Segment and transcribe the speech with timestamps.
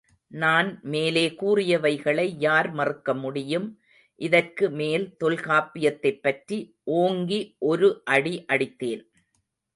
[0.27, 3.79] நான் மேலே கூறியவைகளை யார் மறுக்க முடியும்,
[4.15, 6.75] இதற்கு மேல் தொல்காப்பியத்தைப் பற்றி
[6.83, 9.03] ஓங்கி ஒரு அடி அடித்தேன்.